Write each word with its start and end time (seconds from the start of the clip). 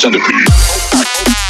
Centipede. 0.00 0.44
Wake 0.94 1.49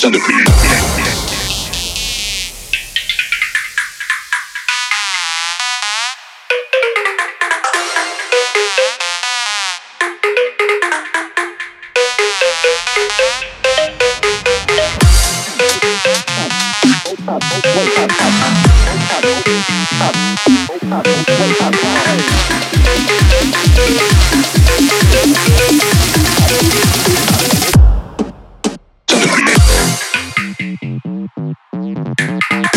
Centipede. 0.00 0.44
Centipede. 0.44 1.08
Wake 32.38 32.67